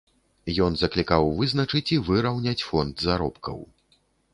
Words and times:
Ён 0.67 0.77
заклікаў 0.79 1.29
вызначыць 1.41 1.85
і 1.99 2.03
выраўняць 2.11 2.59
фонд 2.69 3.09
заробкаў. 3.09 3.67